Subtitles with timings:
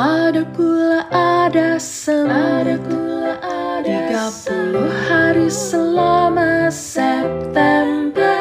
[0.00, 4.80] Ada pula ada sem Ada pula ada 30
[5.12, 8.40] hari selama September.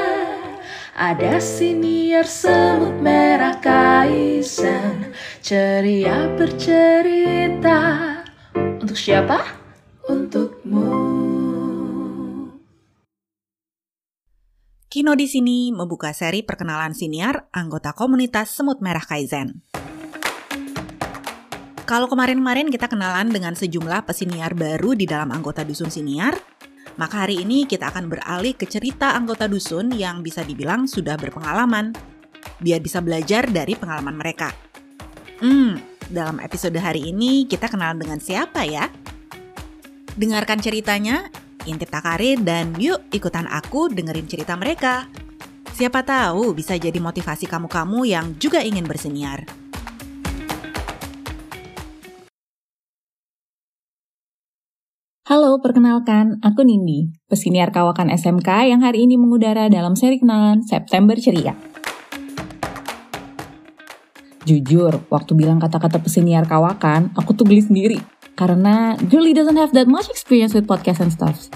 [0.96, 5.12] Ada siniar semut merah kaizen
[5.44, 8.24] Ceria bercerita.
[8.56, 9.44] Untuk siapa?
[10.08, 10.88] Untukmu.
[14.88, 19.68] Kino di sini membuka seri perkenalan siniar anggota komunitas Semut Merah Kaizen.
[21.90, 26.38] Kalau kemarin-kemarin kita kenalan dengan sejumlah pesiniar baru di dalam anggota dusun siniar,
[27.02, 31.98] maka hari ini kita akan beralih ke cerita anggota dusun yang bisa dibilang sudah berpengalaman,
[32.62, 34.54] biar bisa belajar dari pengalaman mereka.
[35.42, 35.82] Hmm,
[36.14, 38.86] dalam episode hari ini kita kenalan dengan siapa ya?
[40.14, 41.26] Dengarkan ceritanya
[41.66, 45.10] intip Takare dan yuk ikutan aku dengerin cerita mereka.
[45.74, 49.59] Siapa tahu bisa jadi motivasi kamu-kamu yang juga ingin berseniar.
[55.30, 61.14] Halo, perkenalkan, aku Nindi, pesiniar kawakan SMK yang hari ini mengudara dalam seri kenalan September
[61.22, 61.54] Ceria.
[64.50, 68.02] Jujur, waktu bilang kata-kata pesiniar kawakan, aku tuh geli sendiri
[68.34, 71.54] karena Julie doesn't have that much experience with podcast and stuff.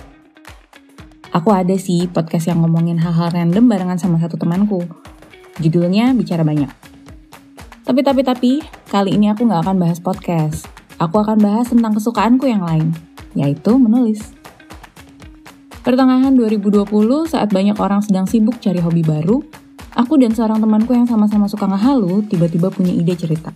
[1.33, 4.85] Aku ada sih podcast yang ngomongin hal-hal random barengan sama satu temanku.
[5.57, 6.69] Judulnya Bicara Banyak.
[7.89, 8.51] Tapi, tapi, tapi,
[8.93, 10.69] kali ini aku nggak akan bahas podcast.
[11.01, 12.93] Aku akan bahas tentang kesukaanku yang lain,
[13.33, 14.33] yaitu menulis.
[15.83, 16.87] Pertengahan 2020,
[17.27, 19.43] saat banyak orang sedang sibuk cari hobi baru,
[19.91, 23.51] aku dan seorang temanku yang sama-sama suka ngehalu tiba-tiba punya ide cerita.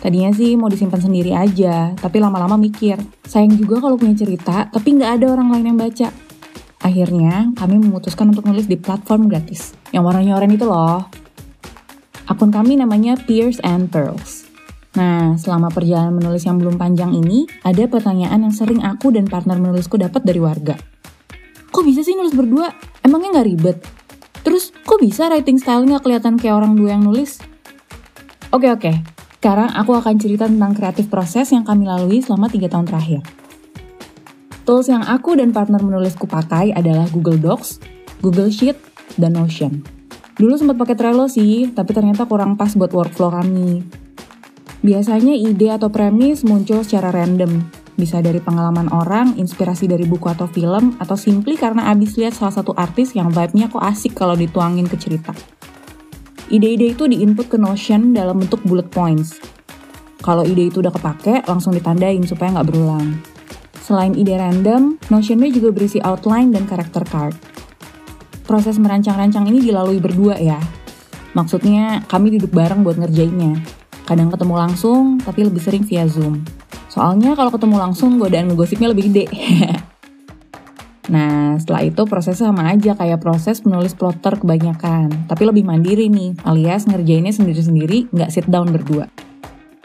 [0.00, 4.96] Tadinya sih mau disimpan sendiri aja, tapi lama-lama mikir, sayang juga kalau punya cerita, tapi
[5.00, 6.08] nggak ada orang lain yang baca.
[6.80, 11.04] Akhirnya, kami memutuskan untuk nulis di platform gratis, yang warnanya oranye itu loh.
[12.28, 14.49] Akun kami namanya Peers and Pearls.
[14.90, 19.54] Nah, selama perjalanan menulis yang belum panjang ini, ada pertanyaan yang sering aku dan partner
[19.54, 20.74] menulisku dapat dari warga.
[21.70, 22.74] Kok bisa sih nulis berdua?
[23.06, 23.78] Emangnya nggak ribet?
[24.42, 27.38] Terus, kok bisa writing style nggak kelihatan kayak orang dua yang nulis?
[28.50, 28.90] Oke, oke.
[29.38, 33.20] Sekarang aku akan cerita tentang kreatif proses yang kami lalui selama 3 tahun terakhir.
[34.68, 37.80] Tools yang aku dan partner menulisku pakai adalah Google Docs,
[38.20, 38.76] Google Sheet,
[39.16, 39.80] dan Notion.
[40.36, 43.99] Dulu sempat pakai Trello sih, tapi ternyata kurang pas buat workflow kami.
[44.80, 47.68] Biasanya ide atau premis muncul secara random,
[48.00, 52.56] bisa dari pengalaman orang, inspirasi dari buku atau film, atau simply karena abis lihat salah
[52.56, 55.36] satu artis yang vibe-nya kok asik kalau dituangin ke cerita.
[56.48, 59.36] Ide-ide itu diinput ke Notion dalam bentuk bullet points.
[60.24, 63.20] Kalau ide itu udah kepake, langsung ditandain supaya nggak berulang.
[63.84, 67.36] Selain ide random, Notionnya juga berisi outline dan karakter card.
[68.48, 70.58] Proses merancang-rancang ini dilalui berdua ya.
[71.36, 73.79] Maksudnya, kami duduk bareng buat ngerjainnya.
[74.10, 76.42] Kadang ketemu langsung, tapi lebih sering via Zoom.
[76.90, 79.26] Soalnya kalau ketemu langsung, godaan ngegosipnya lebih gede.
[81.10, 85.26] Nah, setelah itu prosesnya sama aja kayak proses menulis plotter kebanyakan.
[85.26, 89.10] Tapi lebih mandiri nih, alias ngerjainnya sendiri-sendiri, nggak sit down berdua.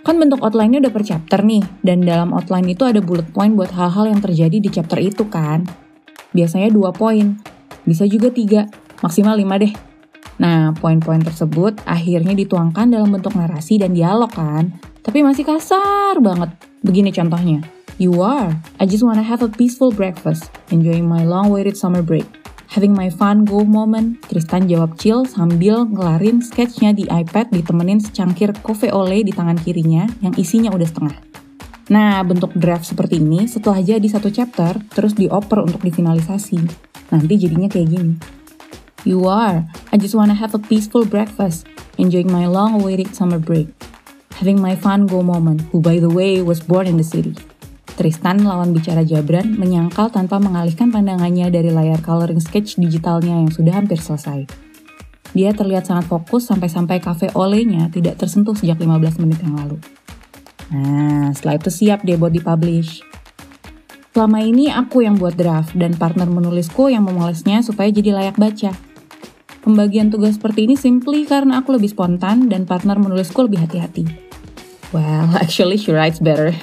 [0.05, 3.73] Kan bentuk outline-nya udah per chapter nih, dan dalam outline itu ada bullet point buat
[3.73, 5.65] hal-hal yang terjadi di chapter itu kan.
[6.29, 7.41] Biasanya dua poin,
[7.89, 8.69] bisa juga tiga,
[9.01, 9.73] maksimal lima deh.
[10.35, 16.51] Nah, poin-poin tersebut akhirnya dituangkan dalam bentuk narasi dan dialog kan, tapi masih kasar banget.
[16.83, 17.63] Begini contohnya.
[17.95, 18.51] You are.
[18.75, 22.27] I just wanna have a peaceful breakfast, enjoying my long-awaited summer break.
[22.75, 28.51] Having my fun go moment, Tristan jawab chill sambil ngelarin sketchnya di iPad ditemenin secangkir
[28.59, 31.15] coffee ole di tangan kirinya yang isinya udah setengah.
[31.87, 36.59] Nah, bentuk draft seperti ini setelah jadi satu chapter, terus dioper untuk difinalisasi.
[37.15, 38.13] Nanti jadinya kayak gini.
[39.05, 39.61] You are.
[39.93, 41.69] I just wanna have a peaceful breakfast,
[42.01, 43.69] enjoying my long-awaited summer break.
[44.41, 47.37] Having my fun go moment, who by the way was born in the city.
[47.93, 53.77] Tristan lawan bicara Jabran menyangkal tanpa mengalihkan pandangannya dari layar coloring sketch digitalnya yang sudah
[53.77, 54.49] hampir selesai.
[55.37, 59.77] Dia terlihat sangat fokus sampai-sampai kafe olenya tidak tersentuh sejak 15 menit yang lalu.
[60.73, 63.05] Nah, setelah itu siap dia buat dipublish.
[64.17, 68.94] Selama ini aku yang buat draft dan partner menulisku yang memolesnya supaya jadi layak baca.
[69.65, 74.05] Pembagian tugas seperti ini simply karena aku lebih spontan dan partner menulisku lebih hati-hati.
[74.93, 76.53] Well, actually she writes better.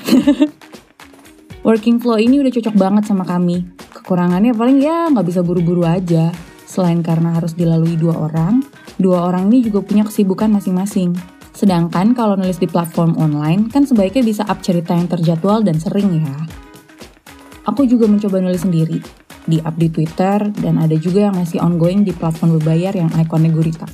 [1.67, 3.67] Working flow ini udah cocok banget sama kami.
[3.91, 6.31] Kekurangannya paling ya nggak bisa buru-buru aja.
[6.63, 8.63] Selain karena harus dilalui dua orang,
[9.03, 11.11] dua orang ini juga punya kesibukan masing-masing.
[11.53, 16.23] Sedangkan kalau nulis di platform online, kan sebaiknya bisa up cerita yang terjadwal dan sering
[16.23, 16.35] ya.
[17.67, 18.99] Aku juga mencoba nulis sendiri,
[19.47, 23.51] di up di Twitter, dan ada juga yang masih ongoing di platform berbayar yang ikonnya
[23.51, 23.87] gurita.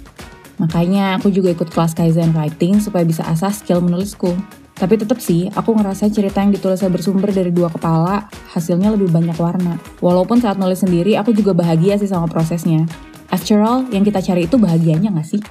[0.59, 4.35] Makanya aku juga ikut kelas Kaizen Writing supaya bisa asah skill menulisku.
[4.79, 9.35] Tapi tetap sih, aku ngerasa cerita yang ditulisnya bersumber dari dua kepala, hasilnya lebih banyak
[9.35, 9.75] warna.
[9.99, 12.87] Walaupun saat nulis sendiri, aku juga bahagia sih sama prosesnya.
[13.35, 15.43] After all, yang kita cari itu bahagianya nggak sih?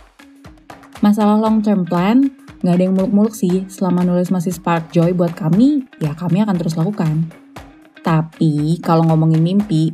[1.03, 2.31] Masalah long term plan,
[2.63, 3.67] nggak ada yang muluk-muluk sih.
[3.67, 7.27] Selama nulis masih spark joy buat kami, ya kami akan terus lakukan.
[8.07, 9.92] Tapi, kalau ngomongin mimpi,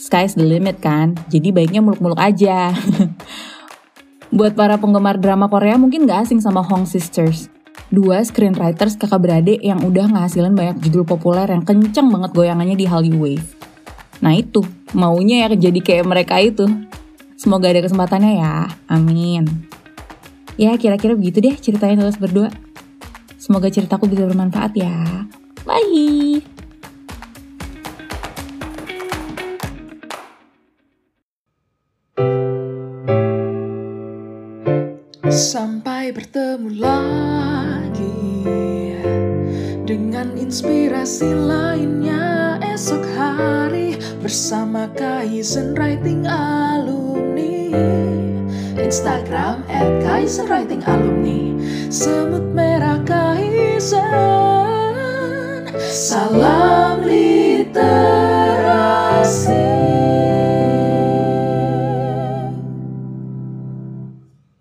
[0.00, 2.72] sky's the limit kan, jadi baiknya muluk-muluk aja.
[4.32, 7.50] buat para penggemar drama Korea mungkin nggak asing sama Hong Sisters
[7.90, 12.86] dua screenwriters kakak beradik yang udah ngasilin banyak judul populer yang kenceng banget goyangannya di
[12.86, 13.48] Hallyu Wave.
[14.22, 14.62] Nah itu,
[14.94, 16.70] maunya ya jadi kayak mereka itu.
[17.34, 19.48] Semoga ada kesempatannya ya, amin.
[20.60, 22.52] Ya kira-kira begitu deh ceritanya terus berdua.
[23.40, 25.26] Semoga ceritaku bisa bermanfaat ya.
[25.64, 26.49] Bye!
[36.10, 38.42] Bertemu lagi
[39.86, 47.70] Dengan inspirasi lainnya esok hari Bersama Kaizen Writing Alumni.
[48.74, 51.54] Instagram at Kaizen Writing Alumni.
[51.94, 54.02] Semut merah Kaizen.
[55.78, 56.89] Salam